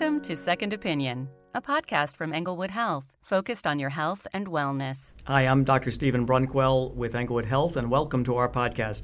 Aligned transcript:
Welcome 0.00 0.22
to 0.22 0.34
Second 0.34 0.72
Opinion, 0.72 1.28
a 1.54 1.60
podcast 1.60 2.16
from 2.16 2.32
Englewood 2.32 2.70
Health, 2.70 3.18
focused 3.20 3.66
on 3.66 3.78
your 3.78 3.90
health 3.90 4.26
and 4.32 4.46
wellness. 4.46 5.14
Hi, 5.24 5.42
I'm 5.42 5.62
Dr. 5.62 5.90
Stephen 5.90 6.26
Brunnquell 6.26 6.94
with 6.94 7.14
Englewood 7.14 7.44
Health, 7.44 7.76
and 7.76 7.90
welcome 7.90 8.24
to 8.24 8.36
our 8.36 8.48
podcast. 8.48 9.02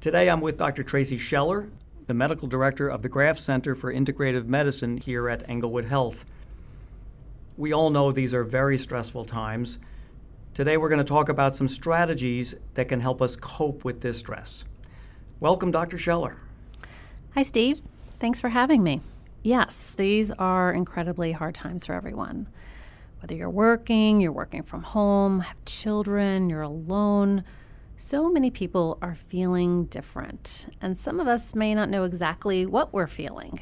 Today 0.00 0.28
I'm 0.28 0.40
with 0.40 0.56
Dr. 0.56 0.82
Tracy 0.82 1.16
Scheller, 1.16 1.70
the 2.08 2.14
medical 2.14 2.48
director 2.48 2.88
of 2.88 3.02
the 3.02 3.08
Graff 3.08 3.38
Center 3.38 3.76
for 3.76 3.94
Integrative 3.94 4.46
Medicine 4.46 4.96
here 4.96 5.28
at 5.28 5.48
Englewood 5.48 5.84
Health. 5.84 6.24
We 7.56 7.72
all 7.72 7.90
know 7.90 8.10
these 8.10 8.34
are 8.34 8.42
very 8.42 8.78
stressful 8.78 9.26
times. 9.26 9.78
Today 10.54 10.76
we're 10.76 10.88
going 10.88 10.98
to 10.98 11.04
talk 11.04 11.28
about 11.28 11.54
some 11.54 11.68
strategies 11.68 12.56
that 12.74 12.88
can 12.88 12.98
help 12.98 13.22
us 13.22 13.36
cope 13.36 13.84
with 13.84 14.00
this 14.00 14.18
stress. 14.18 14.64
Welcome, 15.38 15.70
Dr. 15.70 15.98
Scheller. 15.98 16.36
Hi, 17.36 17.44
Steve. 17.44 17.80
Thanks 18.18 18.40
for 18.40 18.48
having 18.48 18.82
me. 18.82 19.02
Yes, 19.42 19.92
these 19.96 20.30
are 20.30 20.72
incredibly 20.72 21.32
hard 21.32 21.56
times 21.56 21.86
for 21.86 21.94
everyone. 21.94 22.48
Whether 23.20 23.34
you're 23.34 23.50
working, 23.50 24.20
you're 24.20 24.30
working 24.30 24.62
from 24.62 24.82
home, 24.82 25.40
have 25.40 25.64
children, 25.64 26.48
you're 26.48 26.62
alone, 26.62 27.42
so 27.96 28.28
many 28.28 28.50
people 28.50 28.98
are 29.02 29.14
feeling 29.14 29.86
different, 29.86 30.66
and 30.80 30.98
some 30.98 31.20
of 31.20 31.28
us 31.28 31.54
may 31.54 31.74
not 31.74 31.88
know 31.88 32.04
exactly 32.04 32.66
what 32.66 32.92
we're 32.92 33.06
feeling. 33.06 33.60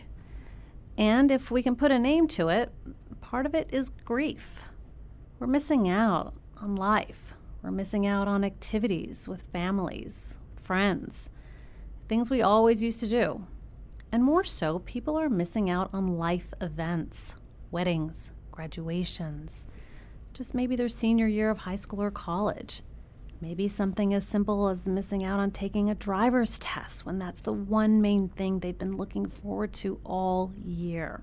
And 0.97 1.31
if 1.31 1.51
we 1.51 1.63
can 1.63 1.77
put 1.77 1.91
a 1.91 1.99
name 1.99 2.29
to 2.29 2.49
it, 2.49 2.73
part 3.21 3.47
of 3.47 3.55
it 3.55 3.69
is 3.71 3.91
grief. 4.05 4.65
We're 5.39 5.47
missing 5.47 5.89
out 5.89 6.35
on 6.59 6.77
life, 6.77 7.35
we're 7.63 7.71
missing 7.71 8.07
out 8.07 8.29
on 8.29 8.45
activities 8.45 9.29
with 9.29 9.45
families, 9.51 10.39
friends, 10.57 11.31
things 12.09 12.29
we 12.29 12.43
always 12.43 12.83
used 12.83 13.01
to 13.01 13.09
do. 13.09 13.47
And 14.13 14.25
more 14.25 14.43
so, 14.45 14.81
people 14.81 15.17
are 15.17 15.29
missing 15.29 15.71
out 15.71 15.91
on 15.93 16.19
life 16.19 16.53
events, 16.61 17.35
weddings, 17.71 18.33
graduations, 18.51 19.67
just 20.35 20.53
maybe 20.55 20.75
their 20.75 20.89
senior 20.89 21.29
year 21.29 21.49
of 21.49 21.59
high 21.59 21.77
school 21.77 22.03
or 22.03 22.11
college. 22.11 22.83
Maybe 23.41 23.69
something 23.69 24.13
as 24.13 24.27
simple 24.27 24.69
as 24.69 24.87
missing 24.89 25.25
out 25.25 25.41
on 25.41 25.51
taking 25.51 25.89
a 25.89 25.95
driver's 25.95 26.59
test 26.59 27.07
when 27.07 27.19
that's 27.19 27.41
the 27.41 27.53
one 27.53 28.03
main 28.03 28.29
thing 28.29 28.59
they've 28.59 28.77
been 28.77 28.97
looking 28.97 29.27
forward 29.27 29.73
to 29.75 30.01
all 30.05 30.53
year. 30.63 31.23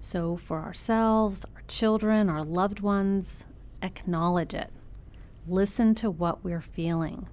So, 0.00 0.36
for 0.36 0.62
ourselves, 0.62 1.44
our 1.54 1.62
children, 1.68 2.28
our 2.30 2.42
loved 2.42 2.80
ones, 2.80 3.44
acknowledge 3.82 4.54
it. 4.54 4.70
Listen 5.46 5.94
to 5.96 6.10
what 6.10 6.42
we're 6.42 6.60
feeling. 6.60 7.28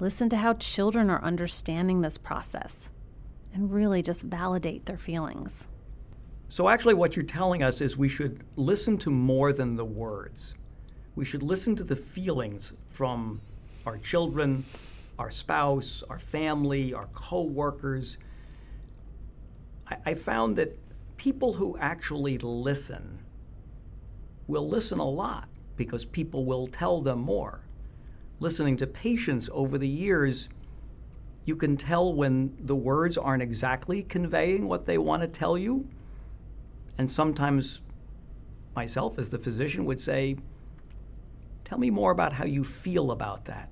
Listen 0.00 0.28
to 0.30 0.38
how 0.38 0.54
children 0.54 1.10
are 1.10 1.22
understanding 1.22 2.00
this 2.00 2.18
process 2.18 2.90
and 3.56 3.72
really 3.72 4.02
just 4.02 4.22
validate 4.22 4.84
their 4.84 4.98
feelings. 4.98 5.66
So, 6.48 6.68
actually, 6.68 6.94
what 6.94 7.16
you're 7.16 7.24
telling 7.24 7.62
us 7.62 7.80
is 7.80 7.96
we 7.96 8.08
should 8.08 8.44
listen 8.54 8.98
to 8.98 9.10
more 9.10 9.52
than 9.52 9.76
the 9.76 9.84
words. 9.84 10.54
We 11.16 11.24
should 11.24 11.42
listen 11.42 11.74
to 11.76 11.84
the 11.84 11.96
feelings 11.96 12.72
from 12.90 13.40
our 13.86 13.96
children, 13.98 14.64
our 15.18 15.30
spouse, 15.30 16.04
our 16.08 16.18
family, 16.18 16.92
our 16.92 17.06
coworkers. 17.14 18.18
I, 19.88 19.96
I 20.04 20.14
found 20.14 20.56
that 20.56 20.78
people 21.16 21.54
who 21.54 21.78
actually 21.78 22.36
listen 22.38 23.18
will 24.46 24.68
listen 24.68 24.98
a 24.98 25.08
lot 25.08 25.48
because 25.76 26.04
people 26.04 26.44
will 26.44 26.66
tell 26.66 27.00
them 27.00 27.20
more. 27.20 27.60
Listening 28.38 28.76
to 28.76 28.86
patients 28.86 29.48
over 29.50 29.78
the 29.78 29.88
years, 29.88 30.50
you 31.46 31.56
can 31.56 31.76
tell 31.76 32.12
when 32.12 32.54
the 32.60 32.74
words 32.74 33.16
aren't 33.16 33.42
exactly 33.42 34.02
conveying 34.02 34.66
what 34.66 34.84
they 34.84 34.98
want 34.98 35.22
to 35.22 35.28
tell 35.28 35.56
you. 35.56 35.88
And 36.98 37.10
sometimes, 37.10 37.80
myself 38.74 39.18
as 39.18 39.30
the 39.30 39.38
physician 39.38 39.86
would 39.86 40.00
say, 40.00 40.36
Tell 41.64 41.78
me 41.78 41.90
more 41.90 42.12
about 42.12 42.32
how 42.32 42.44
you 42.44 42.62
feel 42.62 43.10
about 43.10 43.46
that. 43.46 43.70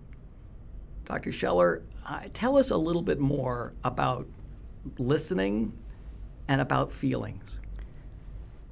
Dr. 1.04 1.30
Scheller, 1.30 1.82
uh, 2.04 2.22
tell 2.32 2.56
us 2.58 2.70
a 2.70 2.76
little 2.76 3.02
bit 3.02 3.20
more 3.20 3.72
about 3.84 4.26
listening 4.98 5.72
and 6.48 6.60
about 6.60 6.92
feelings. 6.92 7.60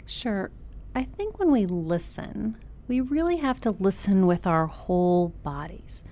Sure. 0.06 0.50
I 0.94 1.04
think 1.04 1.38
when 1.38 1.52
we 1.52 1.66
listen, 1.66 2.56
we 2.88 3.00
really 3.00 3.36
have 3.36 3.60
to 3.60 3.70
listen 3.70 4.26
with 4.26 4.44
our 4.46 4.66
whole 4.66 5.28
bodies. 5.44 6.02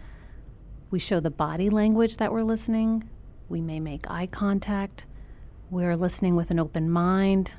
We 0.91 0.99
show 0.99 1.21
the 1.21 1.31
body 1.31 1.71
language 1.71 2.17
that 2.17 2.33
we're 2.33 2.43
listening. 2.43 3.09
We 3.49 3.61
may 3.61 3.79
make 3.79 4.11
eye 4.11 4.27
contact. 4.27 5.07
We're 5.71 5.97
listening 5.97 6.35
with 6.35 6.51
an 6.51 6.59
open 6.59 6.91
mind, 6.91 7.55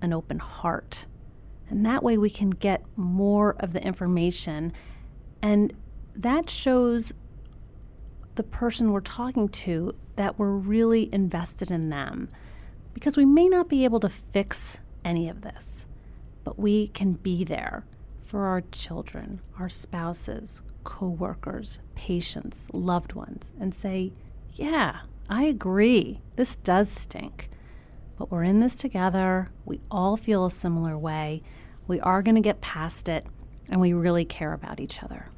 an 0.00 0.12
open 0.12 0.40
heart. 0.40 1.06
And 1.70 1.86
that 1.86 2.02
way 2.02 2.18
we 2.18 2.28
can 2.28 2.50
get 2.50 2.84
more 2.96 3.54
of 3.60 3.72
the 3.72 3.82
information. 3.84 4.72
And 5.40 5.72
that 6.16 6.50
shows 6.50 7.12
the 8.34 8.42
person 8.42 8.90
we're 8.90 9.00
talking 9.00 9.48
to 9.48 9.94
that 10.16 10.38
we're 10.38 10.50
really 10.50 11.08
invested 11.14 11.70
in 11.70 11.88
them. 11.88 12.28
Because 12.94 13.16
we 13.16 13.24
may 13.24 13.48
not 13.48 13.68
be 13.68 13.84
able 13.84 14.00
to 14.00 14.08
fix 14.08 14.78
any 15.04 15.28
of 15.28 15.42
this, 15.42 15.86
but 16.42 16.58
we 16.58 16.88
can 16.88 17.12
be 17.12 17.44
there 17.44 17.84
for 18.32 18.46
our 18.46 18.62
children, 18.72 19.42
our 19.58 19.68
spouses, 19.68 20.62
coworkers, 20.84 21.80
patients, 21.94 22.66
loved 22.72 23.12
ones, 23.12 23.50
and 23.60 23.74
say, 23.74 24.10
Yeah, 24.54 25.00
I 25.28 25.44
agree. 25.44 26.22
This 26.36 26.56
does 26.56 26.88
stink. 26.88 27.50
But 28.18 28.30
we're 28.30 28.44
in 28.44 28.60
this 28.60 28.74
together. 28.74 29.48
We 29.66 29.80
all 29.90 30.16
feel 30.16 30.46
a 30.46 30.50
similar 30.50 30.96
way. 30.96 31.42
We 31.86 32.00
are 32.00 32.22
going 32.22 32.36
to 32.36 32.40
get 32.40 32.62
past 32.62 33.06
it, 33.06 33.26
and 33.68 33.82
we 33.82 33.92
really 33.92 34.24
care 34.24 34.54
about 34.54 34.80
each 34.80 35.02
other. 35.02 35.28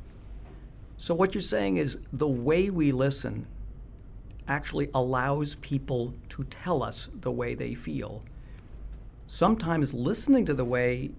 So, 0.97 1.17
what 1.17 1.35
you're 1.35 1.43
saying 1.43 1.79
is 1.79 1.99
the 2.13 2.29
way 2.29 2.71
we 2.71 2.93
listen 2.93 3.49
actually 4.47 4.89
allows 4.95 5.57
people 5.57 6.15
to 6.29 6.45
tell 6.45 6.81
us 6.81 7.09
the 7.13 7.33
way 7.33 7.57
they 7.57 7.75
feel. 7.75 8.23
Sometimes 9.27 9.93
listening 9.95 10.47
to 10.47 10.55
the 10.55 10.65
way 10.65 11.11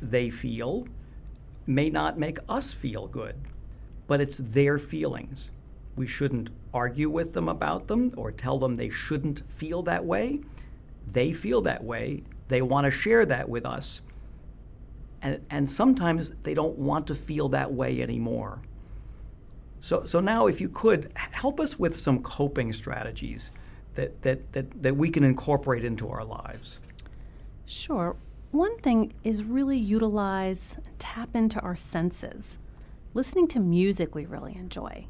they 0.00 0.30
feel 0.30 0.86
may 1.66 1.90
not 1.90 2.18
make 2.18 2.38
us 2.48 2.72
feel 2.72 3.06
good 3.06 3.36
but 4.06 4.20
it's 4.20 4.38
their 4.38 4.78
feelings. 4.78 5.50
We 5.96 6.06
shouldn't 6.06 6.50
argue 6.72 7.08
with 7.08 7.32
them 7.32 7.48
about 7.48 7.88
them 7.88 8.12
or 8.16 8.30
tell 8.30 8.58
them 8.58 8.76
they 8.76 8.90
shouldn't 8.90 9.50
feel 9.50 9.82
that 9.84 10.04
way. 10.04 10.40
They 11.10 11.32
feel 11.32 11.62
that 11.62 11.82
way. 11.82 12.22
They 12.48 12.62
want 12.62 12.84
to 12.84 12.90
share 12.90 13.26
that 13.26 13.48
with 13.48 13.64
us. 13.64 14.00
And, 15.22 15.44
and 15.50 15.68
sometimes 15.68 16.32
they 16.42 16.54
don't 16.54 16.78
want 16.78 17.06
to 17.08 17.14
feel 17.14 17.48
that 17.50 17.72
way 17.72 18.02
anymore. 18.02 18.62
So, 19.80 20.04
so 20.04 20.20
now, 20.20 20.46
if 20.46 20.60
you 20.60 20.68
could, 20.68 21.10
help 21.14 21.60
us 21.60 21.78
with 21.78 21.96
some 21.96 22.22
coping 22.22 22.72
strategies 22.72 23.50
that, 23.94 24.22
that, 24.22 24.52
that, 24.52 24.82
that 24.82 24.96
we 24.96 25.10
can 25.10 25.24
incorporate 25.24 25.84
into 25.84 26.08
our 26.08 26.24
lives. 26.24 26.78
Sure. 27.64 28.16
One 28.50 28.78
thing 28.78 29.12
is 29.24 29.44
really 29.44 29.78
utilize, 29.78 30.76
tap 30.98 31.34
into 31.34 31.60
our 31.60 31.76
senses 31.76 32.58
listening 33.16 33.48
to 33.48 33.58
music 33.58 34.14
we 34.14 34.26
really 34.26 34.54
enjoy, 34.54 35.06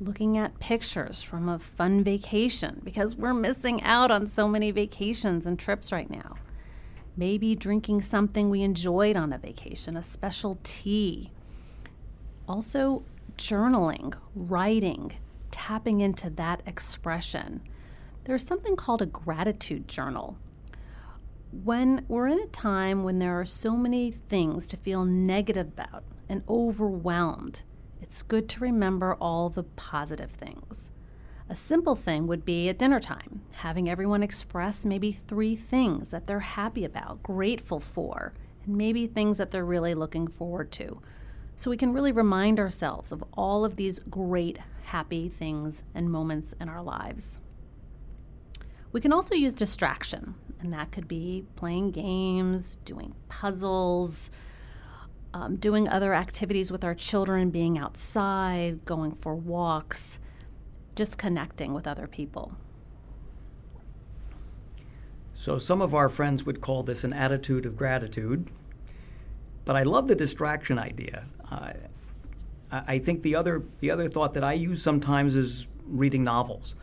looking 0.00 0.36
at 0.36 0.58
pictures 0.58 1.22
from 1.22 1.48
a 1.48 1.56
fun 1.56 2.02
vacation 2.02 2.80
because 2.82 3.14
we're 3.14 3.32
missing 3.32 3.80
out 3.84 4.10
on 4.10 4.26
so 4.26 4.48
many 4.48 4.72
vacations 4.72 5.46
and 5.46 5.56
trips 5.56 5.92
right 5.92 6.10
now. 6.10 6.34
Maybe 7.16 7.54
drinking 7.54 8.02
something 8.02 8.50
we 8.50 8.62
enjoyed 8.62 9.16
on 9.16 9.32
a 9.32 9.38
vacation, 9.38 9.96
a 9.96 10.02
special 10.02 10.58
tea. 10.64 11.30
Also, 12.48 13.04
journaling, 13.38 14.14
writing, 14.34 15.12
tapping 15.52 16.00
into 16.00 16.30
that 16.30 16.60
expression. 16.66 17.62
There's 18.24 18.44
something 18.44 18.74
called 18.74 19.00
a 19.00 19.06
gratitude 19.06 19.86
journal. 19.86 20.38
When 21.62 22.04
we're 22.08 22.26
in 22.26 22.40
a 22.40 22.46
time 22.46 23.04
when 23.04 23.20
there 23.20 23.38
are 23.38 23.44
so 23.44 23.76
many 23.76 24.10
things 24.10 24.66
to 24.66 24.76
feel 24.76 25.04
negative 25.04 25.68
about, 25.68 26.02
and 26.28 26.42
overwhelmed, 26.48 27.62
it's 28.02 28.22
good 28.22 28.48
to 28.50 28.60
remember 28.60 29.14
all 29.14 29.48
the 29.50 29.62
positive 29.62 30.32
things. 30.32 30.90
A 31.48 31.54
simple 31.54 31.94
thing 31.94 32.26
would 32.26 32.44
be 32.44 32.68
at 32.68 32.78
dinner 32.78 32.98
time, 32.98 33.42
having 33.52 33.88
everyone 33.88 34.22
express 34.22 34.84
maybe 34.84 35.12
three 35.12 35.54
things 35.54 36.10
that 36.10 36.26
they're 36.26 36.40
happy 36.40 36.84
about, 36.84 37.22
grateful 37.22 37.78
for, 37.78 38.34
and 38.66 38.76
maybe 38.76 39.06
things 39.06 39.38
that 39.38 39.52
they're 39.52 39.64
really 39.64 39.94
looking 39.94 40.26
forward 40.26 40.72
to. 40.72 41.00
So 41.54 41.70
we 41.70 41.76
can 41.76 41.92
really 41.92 42.12
remind 42.12 42.58
ourselves 42.58 43.12
of 43.12 43.22
all 43.34 43.64
of 43.64 43.76
these 43.76 44.00
great, 44.10 44.58
happy 44.86 45.28
things 45.28 45.84
and 45.94 46.10
moments 46.10 46.52
in 46.60 46.68
our 46.68 46.82
lives. 46.82 47.38
We 48.94 49.00
can 49.00 49.12
also 49.12 49.34
use 49.34 49.52
distraction, 49.52 50.36
and 50.60 50.72
that 50.72 50.92
could 50.92 51.08
be 51.08 51.44
playing 51.56 51.90
games, 51.90 52.78
doing 52.84 53.12
puzzles, 53.28 54.30
um, 55.34 55.56
doing 55.56 55.88
other 55.88 56.14
activities 56.14 56.70
with 56.70 56.84
our 56.84 56.94
children, 56.94 57.50
being 57.50 57.76
outside, 57.76 58.84
going 58.84 59.16
for 59.16 59.34
walks, 59.34 60.20
just 60.94 61.18
connecting 61.18 61.74
with 61.74 61.88
other 61.88 62.06
people. 62.06 62.52
So 65.34 65.58
some 65.58 65.82
of 65.82 65.92
our 65.92 66.08
friends 66.08 66.46
would 66.46 66.60
call 66.60 66.84
this 66.84 67.02
an 67.02 67.12
attitude 67.12 67.66
of 67.66 67.76
gratitude. 67.76 68.48
But 69.64 69.74
I 69.74 69.82
love 69.82 70.06
the 70.06 70.14
distraction 70.14 70.78
idea. 70.78 71.24
Uh, 71.50 71.72
I 72.70 73.00
think 73.00 73.22
the 73.22 73.34
other 73.34 73.64
the 73.80 73.90
other 73.90 74.08
thought 74.08 74.34
that 74.34 74.44
I 74.44 74.52
use 74.52 74.80
sometimes 74.80 75.34
is 75.34 75.66
reading 75.84 76.22
novels. 76.22 76.76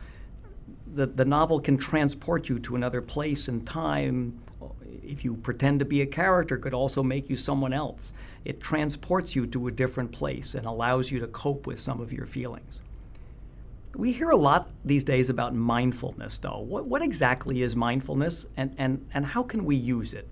The 0.94 1.06
the 1.06 1.24
novel 1.24 1.60
can 1.60 1.76
transport 1.76 2.48
you 2.48 2.58
to 2.60 2.76
another 2.76 3.00
place 3.00 3.48
and 3.48 3.66
time. 3.66 4.38
If 5.02 5.24
you 5.24 5.34
pretend 5.34 5.80
to 5.80 5.84
be 5.84 6.02
a 6.02 6.06
character, 6.06 6.56
could 6.56 6.74
also 6.74 7.02
make 7.02 7.28
you 7.28 7.36
someone 7.36 7.72
else. 7.72 8.12
It 8.44 8.60
transports 8.60 9.34
you 9.34 9.46
to 9.48 9.68
a 9.68 9.70
different 9.70 10.12
place 10.12 10.54
and 10.54 10.66
allows 10.66 11.10
you 11.10 11.20
to 11.20 11.26
cope 11.26 11.66
with 11.66 11.80
some 11.80 12.00
of 12.00 12.12
your 12.12 12.26
feelings. 12.26 12.80
We 13.94 14.12
hear 14.12 14.30
a 14.30 14.36
lot 14.36 14.70
these 14.84 15.04
days 15.04 15.28
about 15.28 15.54
mindfulness, 15.54 16.38
though. 16.38 16.60
What, 16.60 16.86
what 16.86 17.02
exactly 17.02 17.62
is 17.62 17.76
mindfulness, 17.76 18.46
and, 18.56 18.74
and, 18.78 19.06
and 19.12 19.26
how 19.26 19.42
can 19.42 19.64
we 19.64 19.76
use 19.76 20.14
it? 20.14 20.28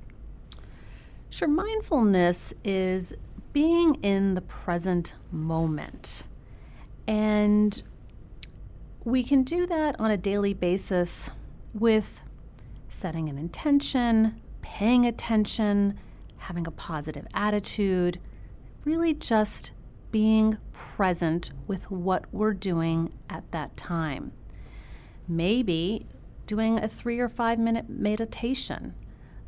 Sure, 1.28 1.48
mindfulness 1.48 2.54
is 2.64 3.12
being 3.52 3.96
in 3.96 4.34
the 4.34 4.40
present 4.40 5.14
moment. 5.31 6.25
And 7.06 7.82
we 9.10 9.24
can 9.24 9.42
do 9.42 9.66
that 9.66 9.98
on 9.98 10.10
a 10.10 10.16
daily 10.16 10.54
basis 10.54 11.30
with 11.74 12.20
setting 12.88 13.28
an 13.28 13.38
intention, 13.38 14.40
paying 14.62 15.04
attention, 15.04 15.98
having 16.36 16.66
a 16.66 16.70
positive 16.70 17.26
attitude, 17.34 18.20
really 18.84 19.12
just 19.12 19.72
being 20.12 20.56
present 20.72 21.50
with 21.66 21.90
what 21.90 22.24
we're 22.32 22.54
doing 22.54 23.12
at 23.28 23.50
that 23.50 23.76
time. 23.76 24.32
Maybe 25.26 26.06
doing 26.46 26.78
a 26.78 26.88
three 26.88 27.18
or 27.18 27.28
five 27.28 27.58
minute 27.58 27.88
meditation. 27.88 28.94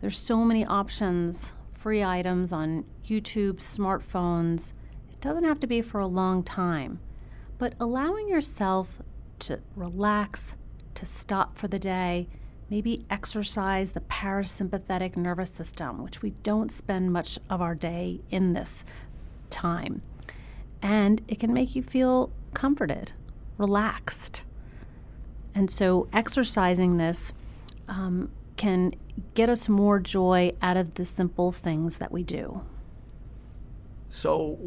There's 0.00 0.18
so 0.18 0.44
many 0.44 0.64
options 0.64 1.52
free 1.72 2.02
items 2.02 2.52
on 2.52 2.84
YouTube, 3.04 3.56
smartphones. 3.56 4.72
It 5.10 5.20
doesn't 5.20 5.44
have 5.44 5.58
to 5.60 5.66
be 5.66 5.82
for 5.82 5.98
a 5.98 6.06
long 6.06 6.44
time, 6.44 7.00
but 7.58 7.74
allowing 7.80 8.28
yourself 8.28 9.00
to 9.42 9.60
relax, 9.76 10.56
to 10.94 11.06
stop 11.06 11.56
for 11.56 11.68
the 11.68 11.78
day, 11.78 12.28
maybe 12.70 13.04
exercise 13.10 13.90
the 13.90 14.00
parasympathetic 14.00 15.16
nervous 15.16 15.50
system, 15.50 16.02
which 16.02 16.22
we 16.22 16.30
don't 16.42 16.72
spend 16.72 17.12
much 17.12 17.38
of 17.50 17.60
our 17.60 17.74
day 17.74 18.20
in 18.30 18.52
this 18.52 18.84
time. 19.50 20.02
And 20.80 21.22
it 21.28 21.38
can 21.38 21.52
make 21.52 21.76
you 21.76 21.82
feel 21.82 22.32
comforted, 22.54 23.12
relaxed. 23.58 24.44
And 25.54 25.70
so, 25.70 26.08
exercising 26.12 26.96
this 26.96 27.32
um, 27.88 28.30
can 28.56 28.94
get 29.34 29.48
us 29.48 29.68
more 29.68 29.98
joy 29.98 30.52
out 30.62 30.76
of 30.76 30.94
the 30.94 31.04
simple 31.04 31.52
things 31.52 31.96
that 31.96 32.10
we 32.10 32.22
do. 32.22 32.62
So, 34.08 34.58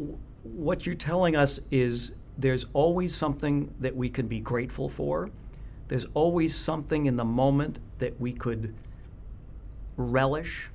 what 0.42 0.86
you're 0.86 0.94
telling 0.94 1.34
us 1.34 1.58
is 1.70 2.12
there's 2.38 2.66
always 2.72 3.14
something 3.14 3.74
that 3.80 3.96
we 3.96 4.08
can 4.10 4.26
be 4.26 4.40
grateful 4.40 4.88
for. 4.88 5.30
There's 5.88 6.06
always 6.14 6.54
something 6.54 7.06
in 7.06 7.16
the 7.16 7.24
moment 7.24 7.78
that 7.98 8.20
we 8.20 8.32
could 8.32 8.74
relish 9.96 10.70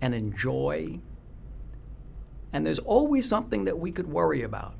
and 0.00 0.14
enjoy. 0.14 1.00
And 2.52 2.66
there's 2.66 2.78
always 2.80 3.28
something 3.28 3.64
that 3.64 3.78
we 3.78 3.90
could 3.90 4.08
worry 4.08 4.42
about. 4.42 4.74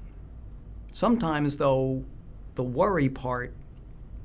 Sometimes, 0.93 1.57
though, 1.57 2.05
the 2.55 2.63
worry 2.63 3.09
part 3.09 3.55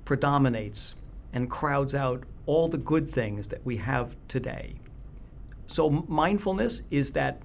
predominates 0.06 0.96
and 1.34 1.50
crowds 1.50 1.96
out 1.96 2.24
all 2.46 2.68
the 2.68 2.78
good 2.78 3.10
things 3.10 3.48
that 3.48 3.66
we 3.66 3.78
have 3.78 4.16
today. 4.28 4.76
So, 5.68 5.90
mindfulness 5.90 6.82
is 6.92 7.12
that 7.12 7.42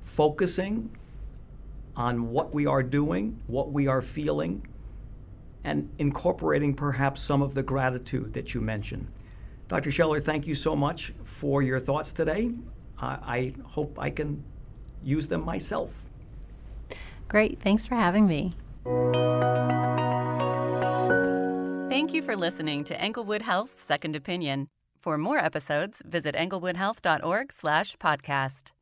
focusing 0.00 0.90
on 1.96 2.30
what 2.30 2.54
we 2.54 2.66
are 2.66 2.82
doing, 2.82 3.40
what 3.46 3.72
we 3.72 3.86
are 3.86 4.02
feeling, 4.02 4.66
and 5.64 5.88
incorporating 5.98 6.74
perhaps 6.74 7.22
some 7.22 7.40
of 7.42 7.54
the 7.54 7.62
gratitude 7.62 8.34
that 8.34 8.52
you 8.54 8.60
mentioned. 8.60 9.08
Dr. 9.68 9.90
Scheller, 9.90 10.20
thank 10.20 10.46
you 10.46 10.54
so 10.54 10.76
much 10.76 11.12
for 11.24 11.62
your 11.62 11.80
thoughts 11.80 12.12
today. 12.12 12.52
Uh, 13.00 13.16
I 13.22 13.54
hope 13.64 13.98
I 13.98 14.10
can 14.10 14.44
use 15.02 15.28
them 15.28 15.42
myself. 15.44 16.04
Great. 17.28 17.60
Thanks 17.60 17.86
for 17.86 17.96
having 17.96 18.26
me. 18.26 18.54
Thank 21.88 22.12
you 22.14 22.22
for 22.22 22.36
listening 22.36 22.84
to 22.84 23.00
Englewood 23.00 23.42
Health's 23.42 23.80
Second 23.80 24.14
Opinion. 24.14 24.68
For 25.00 25.18
more 25.18 25.38
episodes, 25.38 26.02
visit 26.06 26.34
englewoodhealth.org/podcast. 26.34 28.75